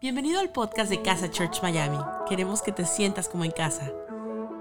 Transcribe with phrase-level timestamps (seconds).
[0.00, 1.98] Bienvenido al podcast de Casa Church Miami.
[2.28, 3.90] Queremos que te sientas como en casa.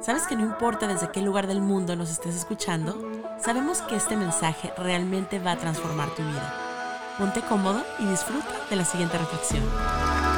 [0.02, 3.00] ¿Sabes que no importa desde qué lugar del mundo nos estés escuchando?
[3.46, 7.16] Sabemos que este mensaje realmente va a transformar tu vida.
[7.20, 9.64] Ponte cómodo y disfruta de la siguiente reflexión.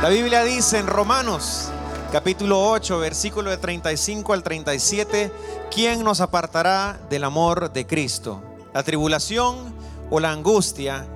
[0.02, 1.72] La Biblia dice en Romanos
[2.12, 5.32] capítulo 8, versículo de 35 al 37,
[5.74, 8.44] ¿quién nos apartará del amor de Cristo?
[8.74, 9.74] ¿La tribulación
[10.10, 11.08] o la angustia?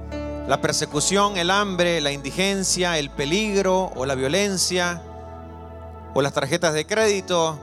[0.47, 5.01] La persecución, el hambre, la indigencia, el peligro o la violencia,
[6.13, 7.57] o las tarjetas de crédito,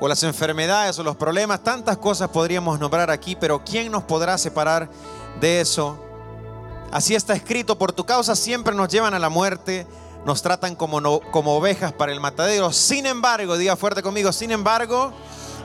[0.00, 4.36] o las enfermedades o los problemas, tantas cosas podríamos nombrar aquí, pero ¿quién nos podrá
[4.38, 4.88] separar
[5.40, 5.98] de eso?
[6.92, 9.86] Así está escrito, por tu causa siempre nos llevan a la muerte,
[10.24, 12.72] nos tratan como, como ovejas para el matadero.
[12.72, 15.12] Sin embargo, diga fuerte conmigo, sin embargo,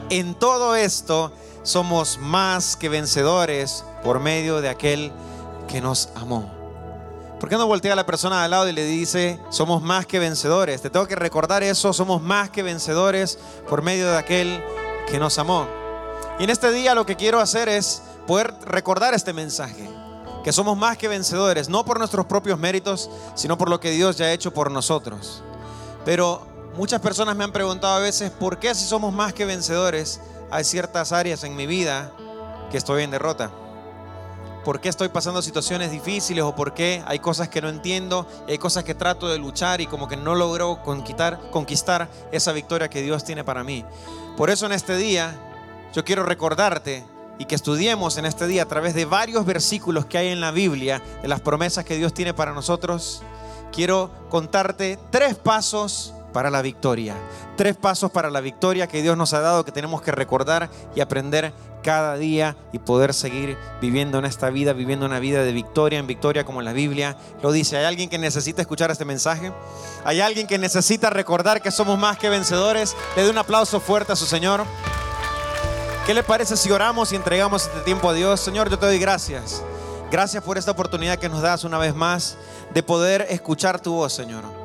[0.10, 1.32] en todo esto
[1.64, 5.12] somos más que vencedores por medio de aquel
[5.68, 6.61] que nos amó.
[7.42, 10.06] ¿Por qué no voltea a la persona de al lado y le dice, somos más
[10.06, 10.80] que vencedores?
[10.80, 14.64] Te tengo que recordar eso, somos más que vencedores por medio de aquel
[15.10, 15.66] que nos amó.
[16.38, 19.90] Y en este día lo que quiero hacer es poder recordar este mensaje,
[20.44, 24.18] que somos más que vencedores, no por nuestros propios méritos, sino por lo que Dios
[24.18, 25.42] ya ha hecho por nosotros.
[26.06, 30.22] Pero muchas personas me han preguntado a veces, ¿por qué si somos más que vencedores
[30.52, 32.12] hay ciertas áreas en mi vida
[32.70, 33.50] que estoy en derrota?
[34.64, 38.52] Por qué estoy pasando situaciones difíciles o por qué hay cosas que no entiendo y
[38.52, 42.90] hay cosas que trato de luchar y como que no logro conquistar, conquistar esa victoria
[42.90, 43.86] que Dios tiene para mí.
[44.38, 45.36] Por eso en este día
[45.94, 47.04] yo quiero recordarte
[47.40, 50.52] y que estudiemos en este día a través de varios versículos que hay en la
[50.52, 53.24] Biblia de las promesas que Dios tiene para nosotros.
[53.72, 57.16] Quiero contarte tres pasos para la victoria.
[57.58, 61.02] Tres pasos para la victoria que Dios nos ha dado que tenemos que recordar y
[61.02, 66.00] aprender cada día y poder seguir viviendo en esta vida, viviendo una vida de victoria
[66.00, 67.78] en victoria como la Biblia lo dice.
[67.78, 69.52] ¿Hay alguien que necesita escuchar este mensaje?
[70.06, 72.96] ¿Hay alguien que necesita recordar que somos más que vencedores?
[73.16, 74.64] Le doy un aplauso fuerte a su Señor.
[76.06, 78.40] ¿Qué le parece si oramos y entregamos este tiempo a Dios?
[78.40, 79.64] Señor, yo te doy gracias.
[80.12, 82.38] Gracias por esta oportunidad que nos das una vez más
[82.74, 84.61] de poder escuchar tu voz, Señor.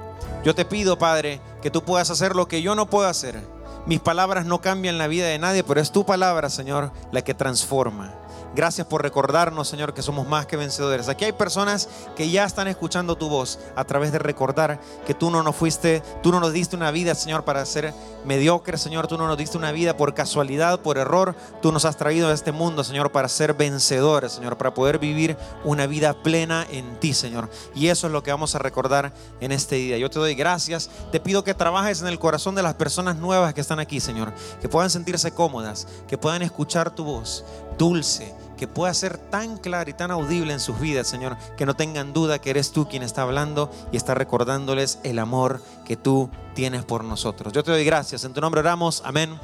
[0.47, 3.43] Yo te pido, Padre, que tú puedas hacer lo que yo no puedo hacer
[3.87, 7.35] mis palabras no cambian la vida de nadie, pero es tu palabra, Señor, la que
[7.35, 8.13] transforma.
[8.57, 11.11] Gracias por recordarnos, Señor, que somos más que vencedores.
[11.11, 15.31] Aquí hay personas que ya están escuchando tu voz a través de recordar que tú
[15.31, 17.93] no nos fuiste, tú no nos diste una vida, Señor, para ser
[18.25, 19.09] mediocres, Señor.
[19.09, 21.35] Tú no nos diste una vida por casualidad, por error.
[21.61, 25.37] Tú nos has traído a este mundo, Señor, para ser vencedores, Señor, para poder vivir
[25.63, 27.51] una vida plena en ti, Señor.
[27.75, 29.99] Y eso es lo que vamos a recordar en este día.
[29.99, 30.89] Yo te doy gracias.
[31.13, 34.33] Te pido que trabajes en el corazón de las personas nuevas que están aquí, Señor.
[34.63, 37.45] Que puedan sentirse cómodas, que puedan escuchar tu voz
[37.77, 41.75] dulce que pueda ser tan clara y tan audible en sus vidas, Señor, que no
[41.75, 46.31] tengan duda que eres tú quien está hablando y está recordándoles el amor que tú
[46.55, 47.53] tienes por nosotros.
[47.53, 49.39] Yo te doy gracias, en tu nombre oramos, amén.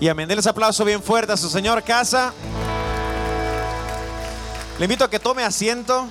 [0.00, 0.28] Y amén.
[0.28, 2.32] Denles aplauso bien fuerte a su Señor casa.
[4.78, 6.08] Le invito a que tome asiento.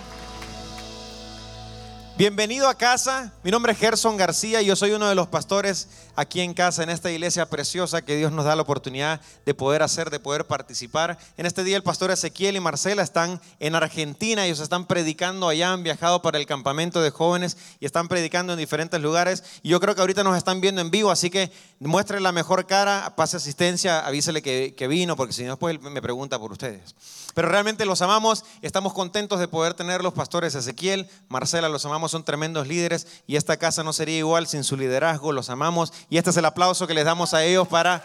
[2.19, 3.31] Bienvenido a casa.
[3.45, 5.87] Mi nombre es Gerson García y yo soy uno de los pastores
[6.17, 9.81] aquí en casa, en esta iglesia preciosa que Dios nos da la oportunidad de poder
[9.81, 11.17] hacer, de poder participar.
[11.37, 15.71] En este día el pastor Ezequiel y Marcela están en Argentina, ellos están predicando allá,
[15.71, 19.41] han viajado para el campamento de jóvenes y están predicando en diferentes lugares.
[19.63, 21.53] Y yo creo que ahorita nos están viendo en vivo, así que
[21.87, 26.01] muestre la mejor cara, pase asistencia, avísele que, que vino, porque si no después me
[26.01, 26.95] pregunta por ustedes.
[27.33, 32.11] Pero realmente los amamos, estamos contentos de poder tener los pastores Ezequiel, Marcela, los amamos,
[32.11, 36.17] son tremendos líderes y esta casa no sería igual sin su liderazgo, los amamos y
[36.17, 38.03] este es el aplauso que les damos a ellos para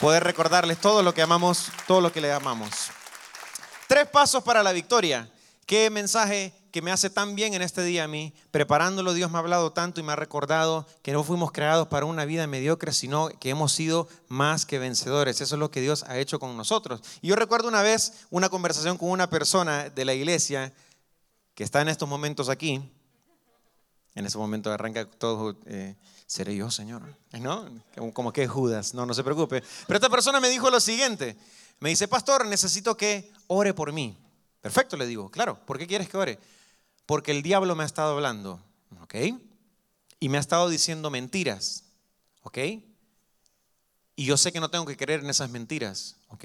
[0.00, 2.70] poder recordarles todo lo que amamos, todo lo que les amamos.
[3.86, 5.30] Tres pasos para la victoria.
[5.64, 8.34] Qué mensaje que me hace tan bien en este día a mí.
[8.50, 12.04] Preparándolo, Dios me ha hablado tanto y me ha recordado que no fuimos creados para
[12.04, 15.40] una vida mediocre, sino que hemos sido más que vencedores.
[15.40, 17.00] Eso es lo que Dios ha hecho con nosotros.
[17.22, 20.74] Y yo recuerdo una vez una conversación con una persona de la iglesia
[21.54, 22.92] que está en estos momentos aquí.
[24.14, 25.56] En ese momento arranca todo.
[25.64, 25.94] Eh,
[26.26, 27.00] seré yo, Señor.
[27.40, 27.70] ¿No?
[28.12, 28.92] Como que Judas.
[28.92, 29.62] No, no se preocupe.
[29.86, 31.38] Pero esta persona me dijo lo siguiente.
[31.80, 34.14] Me dice, pastor, necesito que ore por mí.
[34.60, 35.58] Perfecto, le digo, claro.
[35.64, 36.38] ¿Por qué quieres que ore?
[37.06, 38.60] Porque el diablo me ha estado hablando.
[39.00, 39.14] ¿Ok?
[40.20, 41.84] Y me ha estado diciendo mentiras.
[42.42, 42.58] ¿Ok?
[44.16, 46.16] Y yo sé que no tengo que creer en esas mentiras.
[46.28, 46.44] ¿Ok?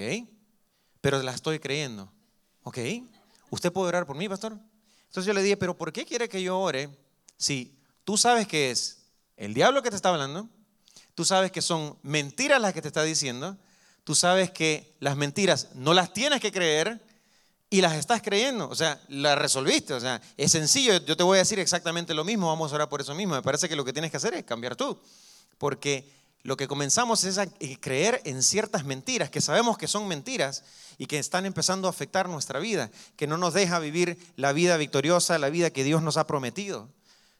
[1.00, 2.12] Pero las estoy creyendo.
[2.62, 2.78] ¿Ok?
[3.50, 4.58] ¿Usted puede orar por mí, pastor?
[5.06, 6.88] Entonces yo le dije, pero ¿por qué quiere que yo ore
[7.36, 9.02] si tú sabes que es
[9.36, 10.48] el diablo que te está hablando,
[11.14, 13.58] tú sabes que son mentiras las que te está diciendo,
[14.04, 17.04] tú sabes que las mentiras no las tienes que creer
[17.72, 21.36] y las estás creyendo, o sea, las resolviste, o sea, es sencillo, yo te voy
[21.36, 23.82] a decir exactamente lo mismo, vamos a orar por eso mismo, me parece que lo
[23.82, 25.00] que tienes que hacer es cambiar tú,
[25.56, 26.06] porque
[26.42, 27.46] lo que comenzamos es a
[27.80, 30.64] creer en ciertas mentiras, que sabemos que son mentiras
[30.98, 34.76] y que están empezando a afectar nuestra vida, que no nos deja vivir la vida
[34.76, 36.90] victoriosa, la vida que Dios nos ha prometido.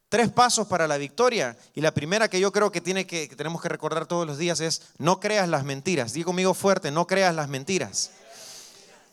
[0.09, 1.57] Tres pasos para la victoria.
[1.75, 5.21] Y la primera que yo creo que, tenemos que recordar todos los días es, no
[5.21, 6.13] creas las mentiras.
[6.13, 8.11] Digo conmigo fuerte, no creas las mentiras.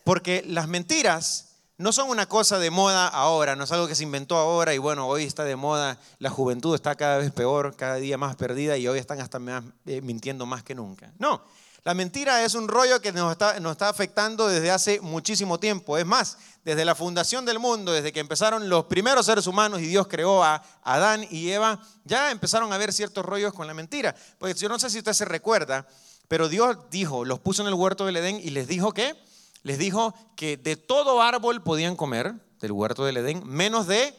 [0.10, 4.02] Porque las mentiras no son una cosa de moda ahora, no es algo que se
[4.02, 7.98] inventó ahora y bueno, hoy está de moda, la juventud está cada vez peor, cada
[7.98, 9.40] día más perdida y hoy están hasta
[9.86, 11.14] eh, mintiendo más que nunca.
[11.20, 11.44] No,
[11.84, 15.96] la mentira es un rollo que nos está, afectando desde hace muchísimo tiempo.
[15.96, 19.86] Es más, desde la fundación del mundo, desde que empezaron los primeros seres humanos y
[19.86, 24.16] Dios creó a Adán y Eva, ya empezaron a haber ciertos rollos con la mentira.
[24.40, 25.86] Pues yo no sé si usted se recuerda,
[26.28, 29.29] pero Dios dijo, los puso en el huerto del Edén y les dijo que
[29.64, 34.14] les dijo que de todo árbol podían comer del huerto del Edén, menos de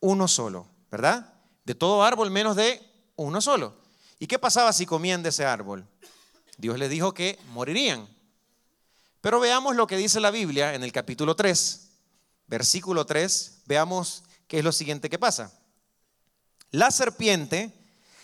[0.00, 1.34] uno solo, ¿verdad?
[1.64, 2.80] De todo árbol menos de
[3.16, 3.76] uno solo.
[4.18, 5.86] ¿Y qué pasaba si comían de ese árbol?
[6.58, 8.08] Dios les dijo que morirían.
[9.20, 11.88] Pero veamos lo que dice la Biblia en el capítulo 3,
[12.48, 15.52] versículo 3, veamos qué es lo siguiente que pasa.
[16.70, 17.72] La serpiente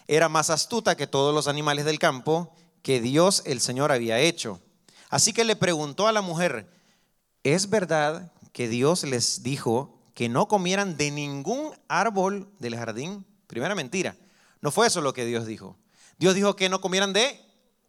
[0.08, 4.60] era más astuta que todos los animales del campo que Dios el Señor había hecho.
[5.10, 6.70] Así que le preguntó a la mujer,
[7.42, 13.24] ¿es verdad que Dios les dijo que no comieran de ningún árbol del jardín?
[13.46, 14.16] Primera mentira.
[14.60, 15.76] No fue eso lo que Dios dijo.
[16.18, 17.40] Dios dijo que no comieran de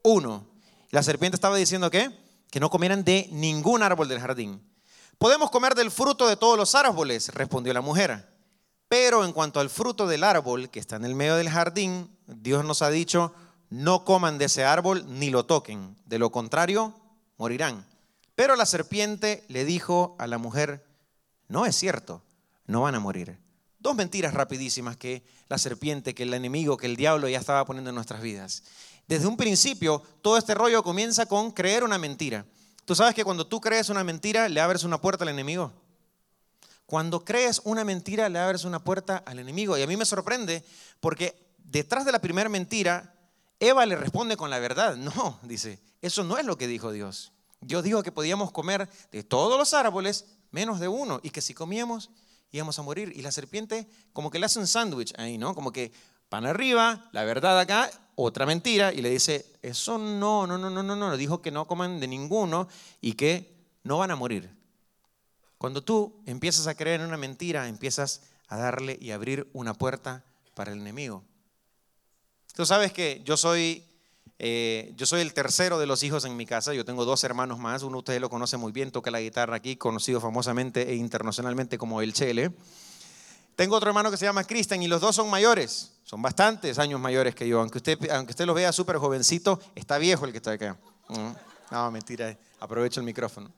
[0.04, 0.48] uno.
[0.92, 2.12] La serpiente estaba diciendo que
[2.50, 4.62] que no comieran de ningún árbol del jardín.
[5.18, 8.28] Podemos comer del fruto de todos los árboles, respondió la mujer.
[8.88, 12.66] Pero en cuanto al fruto del árbol que está en el medio del jardín, Dios
[12.66, 13.34] nos ha dicho,
[13.70, 15.96] no coman de ese árbol ni lo toquen.
[16.06, 16.96] De lo contrario,
[17.40, 17.84] morirán.
[18.36, 20.86] Pero la serpiente le dijo a la mujer,
[21.48, 22.22] no es cierto,
[22.68, 23.40] no van a morir.
[23.80, 27.90] Dos mentiras rapidísimas que la serpiente, que el enemigo, que el diablo ya estaba poniendo
[27.90, 28.64] en nuestras vidas.
[29.08, 32.46] Desde un principio, todo este rollo comienza con creer una mentira.
[32.86, 35.72] Tú sabes que cuando tú crees una mentira, le abres una puerta al enemigo.
[36.86, 39.78] Cuando crees una mentira, le abres una puerta al enemigo.
[39.78, 40.64] Y a mí me sorprende
[41.00, 43.16] porque detrás de la primera mentira,
[43.60, 44.96] Eva le responde con la verdad.
[44.98, 47.32] No, dice, eso no es lo que dijo Dios.
[47.62, 51.54] Dios dijo que podíamos comer de todos los árboles menos de uno y que si
[51.54, 52.10] comíamos
[52.52, 53.12] íbamos a morir.
[53.16, 55.54] Y la serpiente como que le hace un sándwich ahí, ¿no?
[55.56, 55.92] Como que
[56.30, 60.84] pan arriba, la verdad acá, otra mentira y le dice, eso no, no, no, no,
[60.84, 62.68] no, no, dijo que no coman de ninguno
[63.02, 64.50] y que no van a morir.
[65.58, 70.24] Cuando tú empiezas a creer en una mentira, empiezas a darle y abrir una puerta
[70.54, 71.24] para el enemigo.
[72.56, 73.84] Tú sabes que yo soy
[74.42, 77.60] eh, yo soy el tercero de los hijos en mi casa, yo tengo dos hermanos
[77.60, 80.96] más, uno de ustedes lo conoce muy bien, toca la guitarra aquí, conocido famosamente e
[80.96, 82.52] internacionalmente como el Chele.
[83.58, 87.02] Tengo otro hermano que se llama Cristian y los dos son mayores, son bastantes años
[87.02, 90.38] mayores que yo, aunque usted, aunque usted los vea súper jovencito, está viejo el que
[90.38, 90.78] está acá.
[91.10, 91.32] Mm,
[91.72, 93.52] no, mentira, aprovecho el micrófono.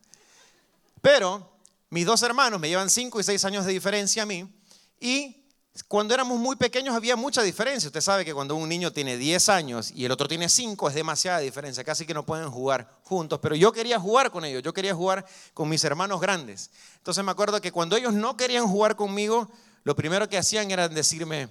[1.00, 1.48] Pero
[1.92, 4.52] mis dos hermanos me llevan cinco y seis años de diferencia a mí
[5.00, 5.41] y
[5.88, 7.88] cuando éramos muy pequeños había mucha diferencia.
[7.88, 10.96] Usted sabe que cuando un niño tiene 10 años y el otro tiene 5 es
[10.96, 11.84] demasiada diferencia.
[11.84, 13.40] Casi que no pueden jugar juntos.
[13.42, 14.64] Pero yo quería jugar con ellos.
[14.64, 16.72] Yo quería jugar con mis hermanos grandes.
[16.98, 19.50] Entonces me acuerdo que cuando ellos no querían jugar conmigo,
[19.84, 21.50] lo primero que hacían era decirme,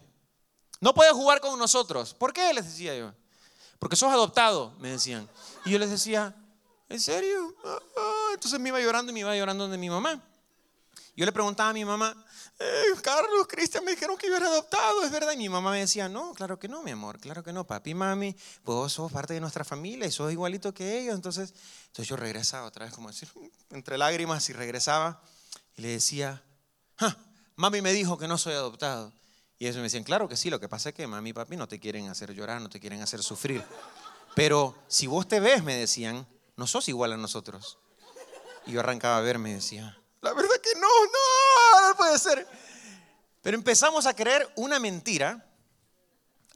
[0.80, 2.12] no puedes jugar con nosotros.
[2.12, 2.52] ¿Por qué?
[2.52, 3.12] Les decía yo.
[3.78, 5.26] Porque sos adoptado, me decían.
[5.64, 6.36] Y yo les decía,
[6.90, 7.54] ¿en serio?
[7.64, 8.30] Ah, ah".
[8.34, 10.22] Entonces me iba llorando y me iba llorando de mi mamá.
[11.16, 12.14] Yo le preguntaba a mi mamá,
[12.62, 15.32] eh, Carlos, Cristian, me dijeron que yo era adoptado, ¿es verdad?
[15.32, 17.94] Y mi mamá me decía, no, claro que no, mi amor, claro que no, papi,
[17.94, 21.14] mami, pues vos sos parte de nuestra familia y sos igualito que ellos.
[21.14, 21.54] Entonces,
[21.86, 23.30] entonces yo regresaba otra vez, como decir,
[23.70, 25.22] entre lágrimas y regresaba
[25.74, 26.42] y le decía,
[27.56, 29.10] mami me dijo que no soy adoptado.
[29.58, 31.56] Y ellos me decían, claro que sí, lo que pasa es que mami y papi
[31.56, 33.64] no te quieren hacer llorar, no te quieren hacer sufrir.
[34.34, 36.26] Pero si vos te ves, me decían,
[36.56, 37.78] no sos igual a nosotros.
[38.66, 41.29] Y yo arrancaba a verme y decía, la verdad que no, no
[42.10, 42.46] puede ser.
[43.42, 45.46] Pero empezamos a creer una mentira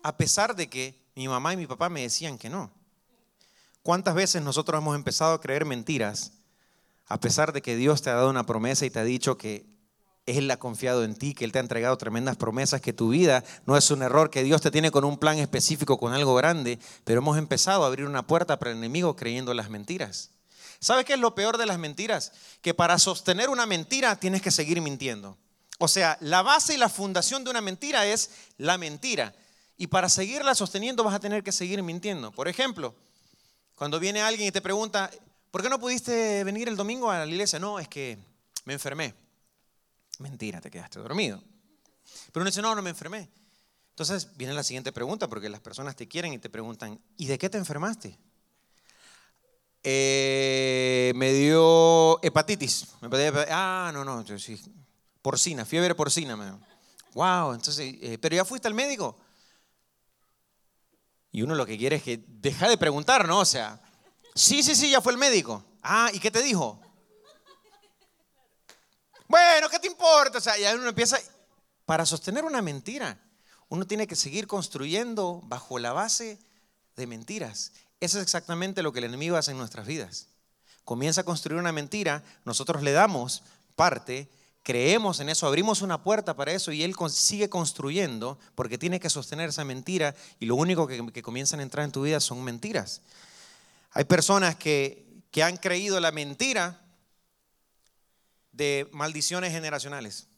[0.02, 2.73] a pesar de que mi mamá y mi papá me decían que no.
[3.82, 6.32] ¿Cuántas veces nosotros hemos empezado a creer mentiras
[7.06, 9.66] a pesar de que Dios te ha dado una promesa y te ha dicho que
[10.26, 13.44] Él ha confiado en ti, que Él te ha entregado tremendas promesas, que tu vida
[13.66, 16.78] no es un error, que Dios te tiene con un plan específico, con algo grande,
[17.04, 20.30] pero hemos empezado a abrir una puerta para el enemigo creyendo las mentiras.
[20.80, 22.32] ¿Sabes qué es lo peor de las mentiras?
[22.61, 25.38] Que para sostener una mentira tienes que seguir mintiendo.
[25.78, 29.35] O sea, la base y la fundación de una mentira es la mentira.
[29.76, 32.31] Y para seguirla sosteniendo vas a tener que seguir mintiendo.
[32.31, 32.95] Por ejemplo,
[33.75, 35.11] cuando viene alguien y te pregunta,
[35.50, 37.59] ¿por qué no pudiste venir el domingo a la iglesia?
[37.59, 38.19] No, es que
[38.64, 39.14] me enfermé.
[40.19, 41.43] Mentira, te quedaste dormido.
[42.33, 43.28] Pero uno dice, no, no me enfermé.
[43.90, 47.38] Entonces viene la siguiente pregunta, porque las personas te quieren y te preguntan, ¿y de
[47.38, 48.19] qué te enfermaste?
[49.83, 52.88] Eh, me dio hepatitis.
[53.50, 54.61] ah, no, no, sí,
[55.25, 56.37] porcina, fiebre porcina.
[56.37, 56.52] Me
[57.14, 59.16] Wow, entonces, eh, pero ya fuiste al médico.
[61.33, 63.38] Y uno lo que quiere es que deja de preguntar, ¿no?
[63.38, 63.81] O sea,
[64.35, 65.64] sí, sí, sí, ya fue el médico.
[65.83, 66.78] Ah, ¿y qué te dijo?
[69.26, 70.38] Bueno, ¿qué te importa?
[70.38, 71.19] O sea, ya uno empieza,
[71.87, 73.19] para sostener una mentira,
[73.71, 76.38] uno tiene que seguir construyendo bajo la base
[76.97, 77.73] de mentiras.
[77.99, 80.28] Eso es exactamente lo que el enemigo hace en nuestras vidas.
[80.85, 83.43] Comienza a construir una mentira, nosotros le damos
[83.75, 84.28] parte,
[84.64, 89.11] creemos en eso, abrimos una puerta para eso y él sigue construyendo porque tiene que
[89.11, 93.02] sostener esa mentira y lo único que, comienzan a entrar en tu vida son mentiras.
[93.90, 96.83] Hay personas que, que han creído la mentira
[98.52, 100.28] de maldiciones generacionales.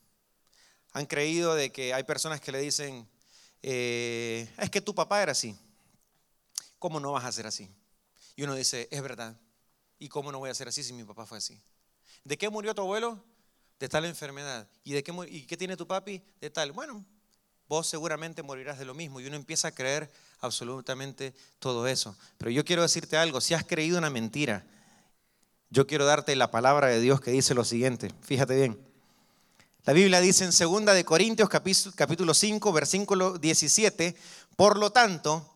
[0.92, 3.09] Han creído de que hay personas que le dicen,
[3.62, 5.56] eh, es que tu papá era así.
[6.80, 7.71] ¿Cómo no vas a ser así?
[8.35, 9.37] Y uno dice, es verdad.
[10.00, 11.61] ¿Y cómo no voy a ser así si mi papá fue así?
[12.25, 13.23] ¿De qué murió tu abuelo?
[13.78, 14.68] De tal enfermedad.
[14.85, 16.23] ¿Y, de qué, ¿Y qué tiene tu papi?
[16.40, 16.73] De tal.
[16.73, 17.04] Bueno,
[17.68, 19.21] vos seguramente morirás de lo mismo.
[19.21, 22.16] Y uno empieza a creer absolutamente todo eso.
[22.38, 24.64] Pero yo quiero decirte algo, si has creído una mentira,
[25.71, 28.11] yo quiero darte la palabra de Dios que dice lo siguiente.
[28.23, 28.87] Fíjate bien.
[29.85, 34.16] La Biblia dice en 2 de Corintios capítulo 5, versículo 17,
[34.56, 35.54] por lo tanto,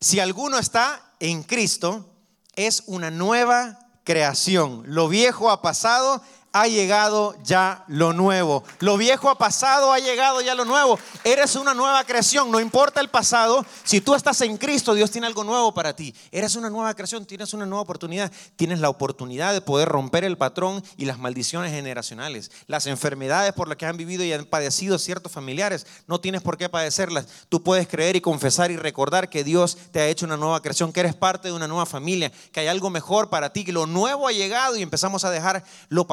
[0.00, 2.12] si alguno está en Cristo,
[2.56, 4.82] es una nueva creación.
[4.86, 6.22] Lo viejo ha pasado
[6.60, 8.64] ha llegado ya lo nuevo.
[8.80, 10.98] Lo viejo ha pasado, ha llegado ya lo nuevo.
[11.24, 13.64] Eres una nueva creación, no importa el pasado.
[13.84, 16.14] Si tú estás en Cristo, Dios tiene algo nuevo para ti.
[16.32, 18.32] Eres una nueva creación, tienes una nueva oportunidad.
[18.56, 22.50] Tienes la oportunidad de poder romper el patrón y las maldiciones generacionales.
[22.66, 26.58] Las enfermedades por las que han vivido y han padecido ciertos familiares, no tienes por
[26.58, 27.26] qué padecerlas.
[27.48, 30.92] Tú puedes creer y confesar y recordar que Dios te ha hecho una nueva creación,
[30.92, 33.86] que eres parte de una nueva familia, que hay algo mejor para ti, que lo
[33.86, 36.06] nuevo ha llegado y empezamos a dejar lo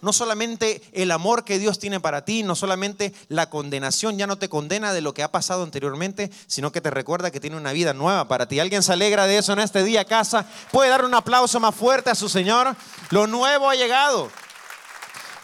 [0.00, 4.38] no solamente el amor que Dios tiene para ti, no solamente la condenación, ya no
[4.38, 7.72] te condena de lo que ha pasado anteriormente, sino que te recuerda que tiene una
[7.72, 8.60] vida nueva para ti.
[8.60, 10.46] ¿Alguien se alegra de eso en este día, casa?
[10.70, 12.76] ¿Puede dar un aplauso más fuerte a su Señor?
[13.10, 14.30] Lo nuevo ha llegado.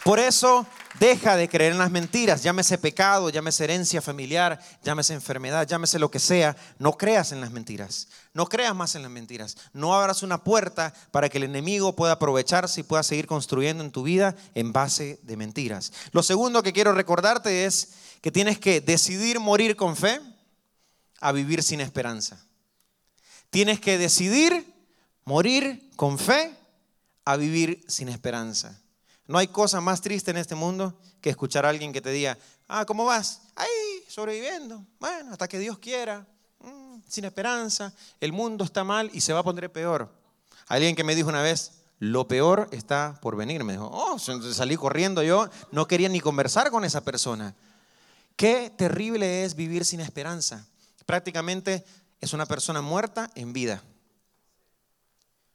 [0.03, 0.65] Por eso
[0.99, 6.11] Deja de creer en las mentiras, llámese pecado, llámese herencia familiar, llámese enfermedad, llámese lo
[6.11, 6.55] que sea.
[6.77, 9.57] No creas en las mentiras, no creas más en las mentiras.
[9.73, 13.91] No abras una puerta para que el enemigo pueda aprovecharse y pueda seguir construyendo en
[13.91, 15.91] tu vida en base de mentiras.
[16.11, 20.21] Lo segundo que quiero recordarte es que tienes que decidir morir con fe
[21.19, 22.45] a vivir sin esperanza.
[23.49, 24.73] Tienes que decidir
[25.25, 26.55] morir con fe
[27.25, 28.79] a vivir sin esperanza.
[29.27, 32.37] No hay cosa más triste en este mundo que escuchar a alguien que te diga,
[32.67, 33.41] ah, ¿cómo vas?
[33.55, 34.85] Ahí, sobreviviendo.
[34.99, 36.27] Bueno, hasta que Dios quiera.
[36.59, 37.93] Mm, sin esperanza.
[38.19, 40.13] El mundo está mal y se va a poner peor.
[40.67, 43.63] Alguien que me dijo una vez, lo peor está por venir.
[43.63, 45.49] Me dijo, oh, salí corriendo yo.
[45.71, 47.55] No quería ni conversar con esa persona.
[48.35, 50.65] Qué terrible es vivir sin esperanza.
[51.05, 51.85] Prácticamente
[52.19, 53.83] es una persona muerta en vida.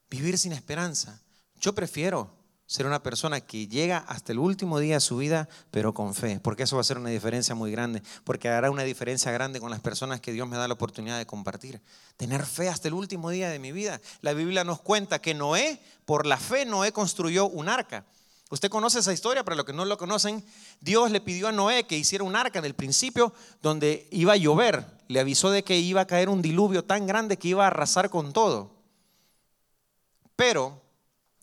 [0.08, 1.20] Vivir sin esperanza.
[1.60, 2.37] Yo prefiero
[2.68, 6.38] ser una persona que llega hasta el último día de su vida, pero con fe,
[6.38, 9.70] porque eso va a ser una diferencia muy grande, porque hará una diferencia grande con
[9.70, 11.80] las personas que Dios me da la oportunidad de compartir.
[12.18, 14.02] Tener fe hasta el último día de mi vida.
[14.20, 18.04] La Biblia nos cuenta que Noé, por la fe, Noé construyó un arca.
[18.50, 20.44] Usted conoce esa historia, para los que no lo conocen,
[20.82, 23.32] Dios le pidió a Noé que hiciera un arca en el principio
[23.62, 24.84] donde iba a llover.
[25.08, 28.10] Le avisó de que iba a caer un diluvio tan grande que iba a arrasar
[28.10, 28.74] con todo.
[30.36, 30.82] Pero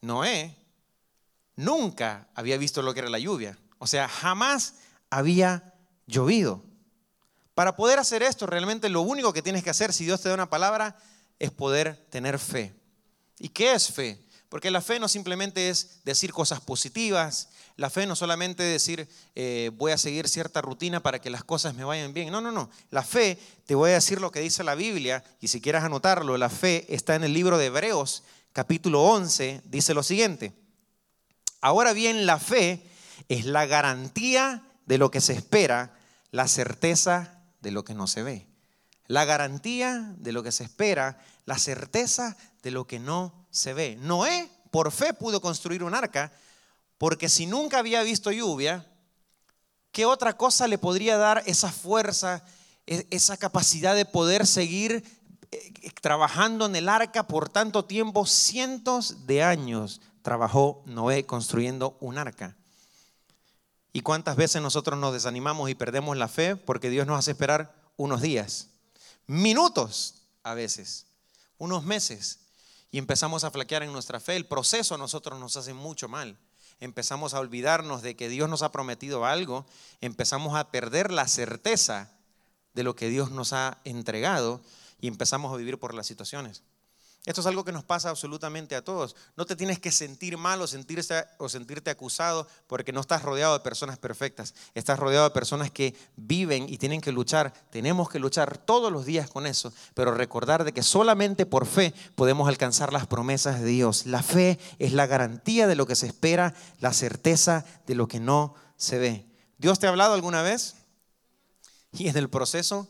[0.01, 0.55] Noé
[1.56, 3.58] nunca había visto lo que era la lluvia.
[3.78, 4.76] O sea, jamás
[5.10, 5.74] había
[6.08, 6.64] llovido.
[7.54, 10.36] Para poder hacer esto, realmente lo único que tienes que hacer, si Dios te da
[10.36, 10.98] una palabra,
[11.40, 12.74] es poder tener fe.
[13.40, 14.22] ¿Y qué es fe?
[14.50, 19.08] Porque la fe no simplemente es decir cosas positivas, la fe no solamente es decir
[19.36, 22.32] eh, voy a seguir cierta rutina para que las cosas me vayan bien.
[22.32, 22.70] No, no, no.
[22.90, 26.38] La fe, te voy a decir lo que dice la Biblia, y si quieres anotarlo,
[26.38, 30.54] la fe está en el libro de Hebreos, capítulo 11, dice lo siguiente.
[31.62, 32.84] Ahora bien, la fe
[33.30, 35.98] es la garantía de lo que se espera,
[36.32, 38.48] la certeza de lo que no se ve.
[39.08, 43.98] La garantía de lo que se espera, la certeza de lo que no se ve.
[44.02, 46.32] Noé, por fe, pudo construir un arca,
[46.98, 48.86] porque si nunca había visto lluvia,
[49.92, 52.44] ¿qué otra cosa le podría dar esa fuerza,
[52.86, 55.04] e-, esa capacidad de poder seguir
[55.52, 62.17] eh, trabajando en el arca por tanto tiempo, cientos de años trabajó Noé construyendo un
[62.17, 62.58] arca.
[63.94, 67.75] ¿Y cuántas veces nosotros nos desanimamos y perdemos la fe porque Dios nos hace esperar
[67.96, 68.70] unos días,
[69.27, 71.05] minutos a veces,
[71.60, 72.39] unos meses,
[72.89, 74.36] y empezamos a flaquear en nuestra fe?
[74.36, 76.39] El proceso a nosotros nos hace mucho mal.
[76.79, 79.67] Empezamos a olvidarnos de que Dios nos ha prometido algo,
[80.01, 82.12] empezamos a perder la certeza
[82.74, 84.60] de lo que Dios nos ha entregado
[85.00, 86.63] y empezamos a vivir por las situaciones.
[87.25, 89.15] Esto es algo que nos pasa absolutamente a todos.
[89.36, 93.55] No te tienes que sentir mal o, sentirse, o sentirte acusado porque no estás rodeado
[93.55, 94.53] de personas perfectas.
[94.75, 97.51] Estás rodeado de personas que viven y tienen que luchar.
[97.72, 101.96] Tenemos que luchar todos los días con eso, pero recordar de que solamente por fe
[102.13, 104.05] podemos alcanzar las promesas de Dios.
[104.05, 108.20] La fe es la garantía de lo que se espera, la certeza de lo que
[108.20, 109.25] no se ve.
[109.58, 110.75] ¿Dios te ha hablado alguna vez?
[111.91, 112.88] Y en el proceso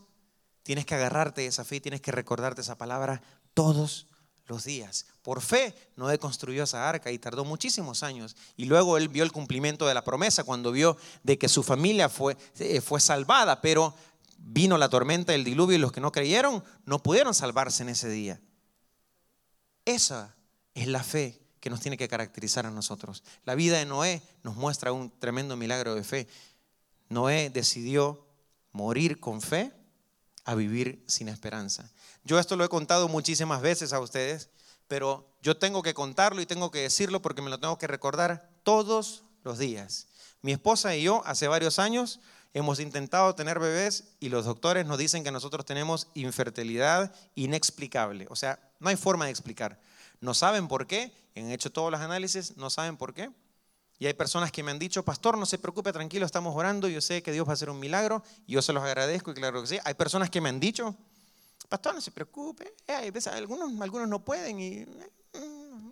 [0.63, 3.21] tienes que agarrarte de esa fe tienes que recordarte esa palabra
[3.53, 4.07] todos
[4.47, 5.05] los días.
[5.21, 8.35] Por fe, Noé construyó esa arca y tardó muchísimos años.
[8.55, 12.09] Y luego él vio el cumplimiento de la promesa cuando vio de que su familia
[12.09, 13.95] fue, eh, fue salvada, pero
[14.37, 18.09] vino la tormenta del diluvio y los que no creyeron no pudieron salvarse en ese
[18.09, 18.39] día.
[19.85, 20.35] Esa
[20.73, 23.23] es la fe que nos tiene que caracterizar a nosotros.
[23.43, 26.27] La vida de Noé nos muestra un tremendo milagro de fe.
[27.09, 28.27] Noé decidió
[28.71, 29.71] morir con fe
[30.45, 31.91] a vivir sin esperanza.
[32.23, 34.49] Yo esto lo he contado muchísimas veces a ustedes,
[34.87, 38.49] pero yo tengo que contarlo y tengo que decirlo porque me lo tengo que recordar
[38.63, 40.07] todos los días.
[40.41, 42.19] Mi esposa y yo hace varios años
[42.53, 48.27] hemos intentado tener bebés y los doctores nos dicen que nosotros tenemos infertilidad inexplicable.
[48.29, 49.79] O sea, no hay forma de explicar.
[50.21, 53.29] No saben por qué, han hecho todos los análisis, no saben por qué.
[53.97, 56.99] Y hay personas que me han dicho, pastor, no se preocupe, tranquilo, estamos orando, yo
[56.99, 59.61] sé que Dios va a hacer un milagro, y yo se los agradezco y claro
[59.61, 59.79] que sí.
[59.85, 60.95] Hay personas que me han dicho,
[61.69, 65.11] pastor, no se preocupe, eh, algunos, algunos no pueden y eh,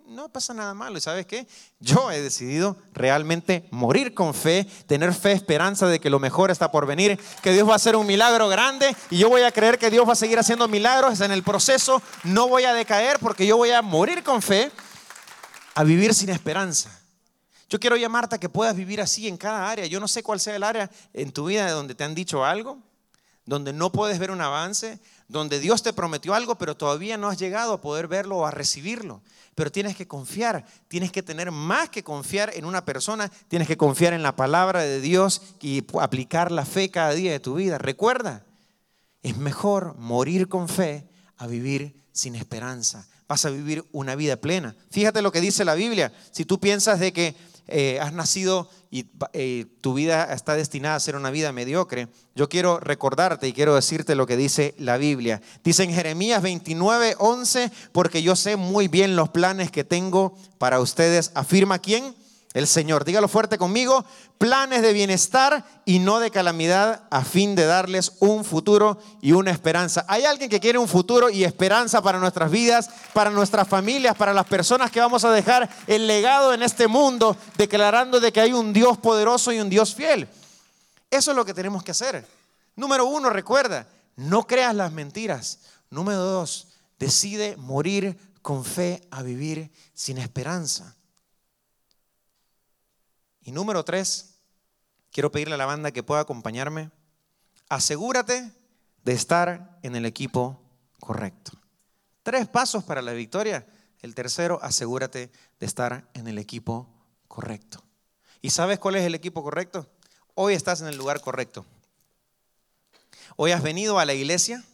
[0.06, 0.98] no pasa nada malo.
[0.98, 1.46] ¿Y sabes qué?
[1.80, 6.70] Yo he decidido realmente morir con fe, tener fe, esperanza de que lo mejor está
[6.70, 9.78] por venir, que Dios va a hacer un milagro grande y yo voy a creer
[9.78, 12.02] que Dios va a seguir haciendo milagros en el proceso.
[12.22, 14.70] No voy a decaer porque yo voy a morir con fe
[15.74, 17.03] a vivir sin esperanza.
[17.68, 19.86] Yo quiero llamarte a que puedas vivir así en cada área.
[19.86, 22.78] Yo no sé cuál sea el área en tu vida donde te han dicho algo,
[23.46, 24.98] donde no puedes ver un avance,
[25.28, 28.50] donde Dios te prometió algo, pero todavía no has llegado a poder verlo o a
[28.50, 29.22] recibirlo.
[29.54, 33.76] Pero tienes que confiar, tienes que tener más que confiar en una persona, tienes que
[33.76, 37.78] confiar en la palabra de Dios y aplicar la fe cada día de tu vida.
[37.78, 38.44] Recuerda,
[39.22, 43.06] es mejor morir con fe a vivir sin esperanza.
[43.26, 44.76] Vas a vivir una vida plena.
[44.90, 46.12] Fíjate lo que dice la Biblia.
[46.30, 47.34] Si tú piensas de que
[47.66, 52.48] eh, has nacido y eh, tu vida está destinada a ser una vida mediocre, yo
[52.48, 55.40] quiero recordarte y quiero decirte lo que dice la Biblia.
[55.64, 60.80] Dice en Jeremías 29, 11, porque yo sé muy bien los planes que tengo para
[60.80, 61.32] ustedes.
[61.34, 62.14] Afirma quién?
[62.54, 63.04] El Señor.
[63.04, 64.04] Dígalo fuerte conmigo,
[64.38, 69.50] planes de bienestar y no de calamidad a fin de darles un futuro y una
[69.50, 70.04] esperanza.
[70.08, 74.32] ¿Hay alguien que quiere un futuro y esperanza para nuestras vidas, para nuestras familias, para
[74.32, 78.52] las personas que vamos a dejar el legado en este mundo, declarando de que hay
[78.52, 80.28] un Dios poderoso y un Dios fiel?
[81.10, 82.24] Eso es lo que tenemos que hacer.
[82.76, 85.58] Número uno, recuerda, no creas las mentiras.
[85.90, 86.68] Número dos,
[87.00, 90.93] decide morir con fe a vivir sin esperanza.
[93.44, 94.36] Y número tres,
[95.12, 96.90] quiero pedirle a la banda que pueda acompañarme.
[97.68, 98.50] Asegúrate
[99.04, 100.60] de estar en el equipo
[100.98, 101.52] correcto.
[102.22, 103.66] Tres pasos para la victoria.
[104.00, 105.30] El tercero, asegúrate
[105.60, 106.88] de estar en el equipo
[107.28, 107.84] correcto.
[108.40, 109.86] ¿Y sabes cuál es el equipo correcto?
[110.34, 111.64] Hoy estás en el lugar correcto.
[113.36, 114.64] Hoy has venido a la iglesia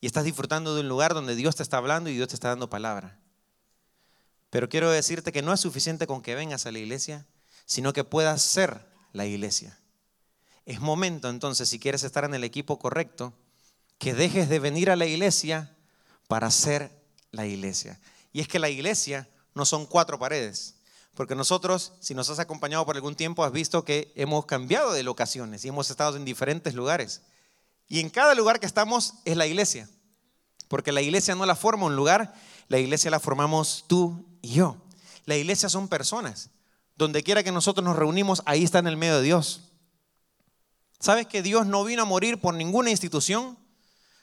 [0.00, 2.48] y estás disfrutando de un lugar donde Dios te está hablando y Dios te está
[2.48, 3.18] dando palabra.
[4.50, 7.26] Pero quiero decirte que no es suficiente con que vengas a la iglesia,
[7.64, 9.78] sino que puedas ser la iglesia.
[10.66, 13.34] Es momento entonces, si quieres estar en el equipo correcto,
[13.98, 15.76] que dejes de venir a la iglesia
[16.28, 16.90] para ser
[17.30, 18.00] la iglesia.
[18.32, 20.76] Y es que la iglesia no son cuatro paredes,
[21.14, 25.02] porque nosotros, si nos has acompañado por algún tiempo, has visto que hemos cambiado de
[25.02, 27.22] locaciones y hemos estado en diferentes lugares.
[27.88, 29.88] Y en cada lugar que estamos es la iglesia,
[30.68, 32.34] porque la iglesia no la forma un lugar,
[32.68, 34.76] la iglesia la formamos tú y yo.
[35.26, 36.50] La iglesia son personas.
[36.96, 39.62] Donde quiera que nosotros nos reunimos, ahí está en el medio de Dios.
[41.00, 43.58] ¿Sabes que Dios no vino a morir por ninguna institución?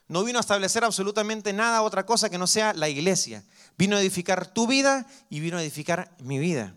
[0.07, 3.43] No vino a establecer absolutamente nada, otra cosa que no sea la iglesia.
[3.77, 6.75] Vino a edificar tu vida y vino a edificar mi vida.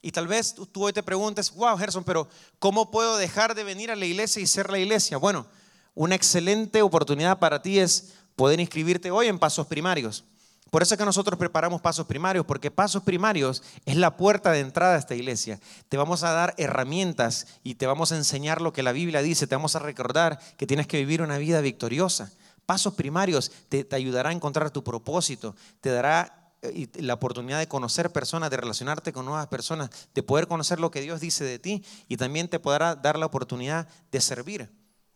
[0.00, 3.90] Y tal vez tú hoy te preguntes, wow, Gerson, pero ¿cómo puedo dejar de venir
[3.90, 5.16] a la iglesia y ser la iglesia?
[5.16, 5.46] Bueno,
[5.94, 10.24] una excelente oportunidad para ti es poder inscribirte hoy en pasos primarios.
[10.72, 14.60] Por eso es que nosotros preparamos pasos primarios, porque pasos primarios es la puerta de
[14.60, 15.60] entrada a esta iglesia.
[15.90, 19.46] Te vamos a dar herramientas y te vamos a enseñar lo que la Biblia dice,
[19.46, 22.32] te vamos a recordar que tienes que vivir una vida victoriosa.
[22.64, 27.68] Pasos primarios te, te ayudará a encontrar tu propósito, te dará eh, la oportunidad de
[27.68, 31.58] conocer personas, de relacionarte con nuevas personas, de poder conocer lo que Dios dice de
[31.58, 34.70] ti y también te podrá dar la oportunidad de servir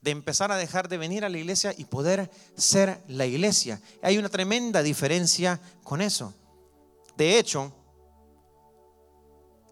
[0.07, 3.81] de empezar a dejar de venir a la iglesia y poder ser la iglesia.
[4.03, 6.33] Hay una tremenda diferencia con eso.
[7.16, 7.73] De hecho,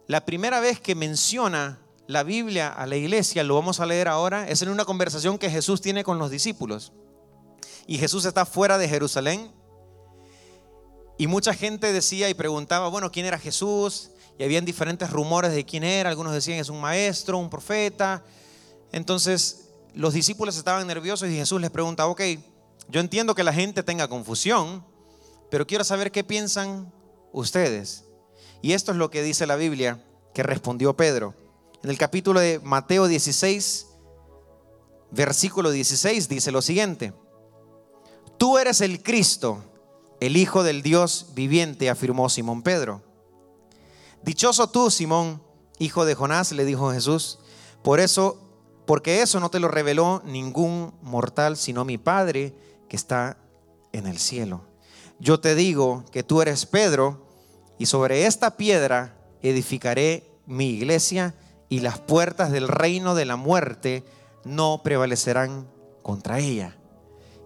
[0.08, 4.48] la primera vez que menciona la Biblia a la iglesia, lo vamos a leer ahora,
[4.48, 6.92] es en una conversación que Jesús tiene con los discípulos.
[7.86, 9.52] Y Jesús está fuera de Jerusalén.
[11.16, 14.10] Y mucha gente decía y preguntaba, bueno, ¿quién era Jesús?
[14.36, 16.10] Y habían diferentes rumores de quién era.
[16.10, 18.24] Algunos decían es un maestro, un profeta.
[18.90, 19.63] Entonces
[19.94, 22.20] los discípulos estaban nerviosos y Jesús les pregunta, ok,
[22.88, 24.84] yo entiendo que la gente tenga confusión,
[25.50, 26.92] pero quiero saber qué piensan
[27.32, 28.04] ustedes.
[28.60, 30.04] Y esto es lo que dice la Biblia
[30.34, 31.34] que respondió Pedro.
[31.82, 33.86] En el capítulo de Mateo 16,
[35.10, 37.12] versículo 16 dice lo siguiente,
[38.36, 39.62] tú eres el Cristo,
[40.20, 43.02] el Hijo del Dios viviente, afirmó Simón Pedro.
[44.22, 45.42] Dichoso tú, Simón,
[45.78, 47.38] hijo de Jonás, le dijo Jesús,
[47.82, 48.43] por eso
[48.86, 52.54] porque eso no te lo reveló ningún mortal, sino mi Padre
[52.88, 53.38] que está
[53.92, 54.62] en el cielo.
[55.18, 57.26] Yo te digo que tú eres Pedro,
[57.78, 61.34] y sobre esta piedra edificaré mi iglesia,
[61.68, 64.04] y las puertas del reino de la muerte
[64.44, 65.66] no prevalecerán
[66.02, 66.76] contra ella.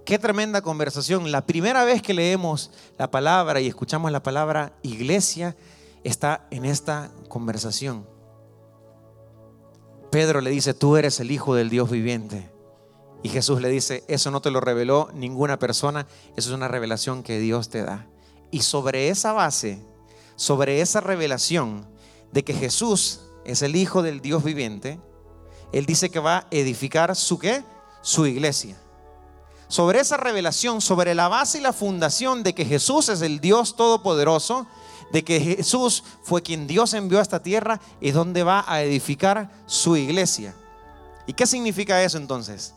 [0.05, 1.31] Qué tremenda conversación.
[1.31, 5.55] La primera vez que leemos la palabra y escuchamos la palabra iglesia
[6.03, 8.07] está en esta conversación.
[10.11, 12.51] Pedro le dice, tú eres el Hijo del Dios viviente.
[13.23, 17.23] Y Jesús le dice, eso no te lo reveló ninguna persona, eso es una revelación
[17.23, 18.07] que Dios te da.
[18.51, 19.85] Y sobre esa base,
[20.37, 21.87] sobre esa revelación
[22.33, 25.01] de que Jesús es el Hijo del Dios viviente,
[25.73, 27.65] Él dice que va a edificar su qué?
[28.03, 28.81] Su iglesia.
[29.69, 33.77] Sobre esa revelación, sobre la base y la fundación de que Jesús es el Dios
[33.77, 34.67] Todopoderoso,
[35.13, 39.51] de que Jesús fue quien Dios envió a esta tierra y donde va a edificar
[39.67, 40.55] su iglesia.
[41.27, 42.75] ¿Y qué significa eso entonces?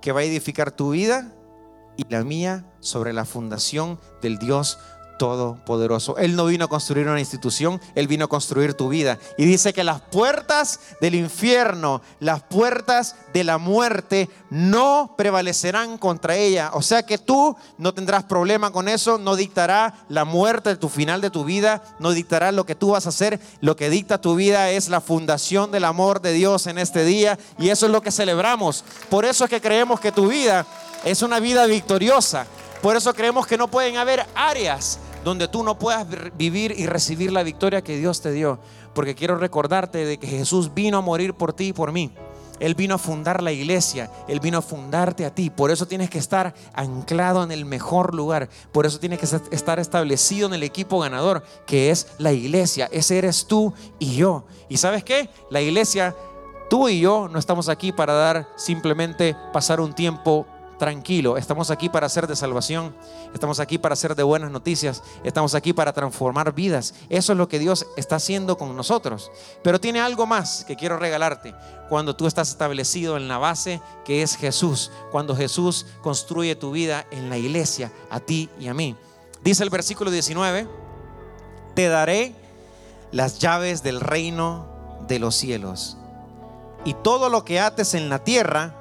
[0.00, 1.32] Que va a edificar tu vida
[1.96, 4.93] y la mía sobre la fundación del Dios todopoderoso.
[6.18, 9.18] Él no vino a construir una institución, Él vino a construir tu vida.
[9.38, 16.36] Y dice que las puertas del infierno, las puertas de la muerte no prevalecerán contra
[16.36, 16.70] ella.
[16.74, 20.88] O sea que tú no tendrás problema con eso, no dictará la muerte de tu
[20.88, 23.40] final de tu vida, no dictará lo que tú vas a hacer.
[23.60, 27.38] Lo que dicta tu vida es la fundación del amor de Dios en este día
[27.58, 28.84] y eso es lo que celebramos.
[29.08, 30.66] Por eso es que creemos que tu vida
[31.04, 32.46] es una vida victoriosa.
[32.82, 36.06] Por eso creemos que no pueden haber áreas donde tú no puedas
[36.36, 38.60] vivir y recibir la victoria que Dios te dio.
[38.94, 42.12] Porque quiero recordarte de que Jesús vino a morir por ti y por mí.
[42.60, 45.50] Él vino a fundar la iglesia, Él vino a fundarte a ti.
[45.50, 48.48] Por eso tienes que estar anclado en el mejor lugar.
[48.70, 52.88] Por eso tienes que estar establecido en el equipo ganador, que es la iglesia.
[52.92, 54.44] Ese eres tú y yo.
[54.68, 55.30] ¿Y sabes qué?
[55.50, 56.14] La iglesia,
[56.70, 60.46] tú y yo no estamos aquí para dar simplemente pasar un tiempo
[60.78, 61.36] tranquilo.
[61.36, 62.94] Estamos aquí para hacer de salvación.
[63.32, 65.02] Estamos aquí para hacer de buenas noticias.
[65.22, 66.94] Estamos aquí para transformar vidas.
[67.08, 69.30] Eso es lo que Dios está haciendo con nosotros.
[69.62, 71.54] Pero tiene algo más que quiero regalarte.
[71.88, 74.90] Cuando tú estás establecido en la base que es Jesús.
[75.10, 78.96] Cuando Jesús construye tu vida en la iglesia, a ti y a mí.
[79.42, 80.66] Dice el versículo 19,
[81.74, 82.34] te daré
[83.12, 84.66] las llaves del reino
[85.06, 85.98] de los cielos.
[86.84, 88.74] Y todo lo que ates en la tierra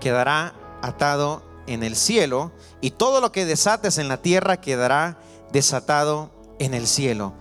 [0.00, 5.18] quedará atado en el cielo, y todo lo que desates en la tierra quedará
[5.52, 7.32] desatado en el cielo.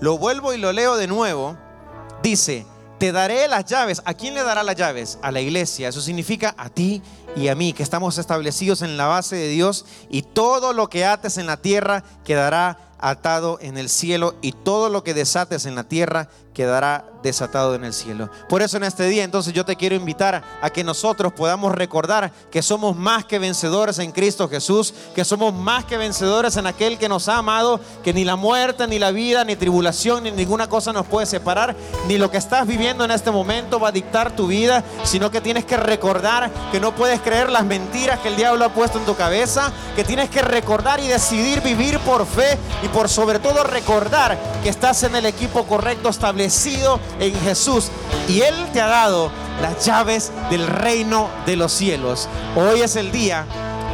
[0.00, 1.56] Lo vuelvo y lo leo de nuevo.
[2.22, 2.66] Dice,
[2.98, 4.02] te daré las llaves.
[4.04, 5.18] ¿A quién le dará las llaves?
[5.22, 5.88] A la iglesia.
[5.88, 7.02] Eso significa a ti
[7.36, 11.04] y a mí, que estamos establecidos en la base de Dios y todo lo que
[11.04, 15.74] ates en la tierra quedará atado en el cielo y todo lo que desates en
[15.74, 18.30] la tierra quedará desatado en el cielo.
[18.48, 22.30] Por eso en este día entonces yo te quiero invitar a que nosotros podamos recordar
[22.50, 26.98] que somos más que vencedores en Cristo Jesús, que somos más que vencedores en aquel
[26.98, 30.68] que nos ha amado, que ni la muerte, ni la vida, ni tribulación, ni ninguna
[30.68, 31.74] cosa nos puede separar,
[32.06, 35.40] ni lo que estás viviendo en este momento va a dictar tu vida, sino que
[35.40, 39.06] tienes que recordar que no puedes creer las mentiras que el diablo ha puesto en
[39.06, 43.64] tu cabeza, que tienes que recordar y decidir vivir por fe y por sobre todo
[43.64, 46.43] recordar que estás en el equipo correcto establecido
[47.20, 47.90] en Jesús
[48.28, 49.30] y Él te ha dado
[49.60, 52.28] las llaves del reino de los cielos.
[52.56, 53.46] Hoy es el día,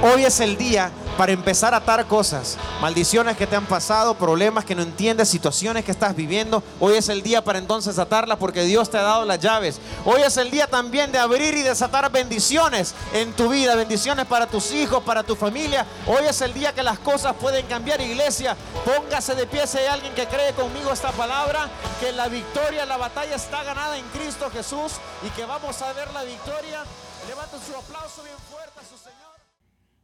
[0.02, 4.64] hoy es el día para empezar a atar cosas, maldiciones que te han pasado, problemas
[4.64, 6.62] que no entiendes, situaciones que estás viviendo.
[6.80, 9.82] Hoy es el día para entonces atarlas porque Dios te ha dado las llaves.
[10.06, 14.46] Hoy es el día también de abrir y desatar bendiciones en tu vida, bendiciones para
[14.46, 15.84] tus hijos, para tu familia.
[16.06, 18.56] Hoy es el día que las cosas pueden cambiar, iglesia.
[18.86, 21.68] Póngase de pie si hay alguien que cree conmigo esta palabra,
[22.00, 26.10] que la victoria, la batalla está ganada en Cristo Jesús y que vamos a ver
[26.14, 26.82] la victoria.
[27.28, 29.29] Levanten su aplauso bien fuerte a su Señor.